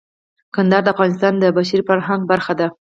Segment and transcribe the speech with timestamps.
[0.55, 2.67] کندهار د افغانستان د بشري فرهنګ برخه ده.